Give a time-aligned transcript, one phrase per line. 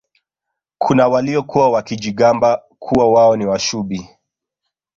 [0.77, 4.09] kuna waliokuwa wakijigamba kuwa wao ni Washubi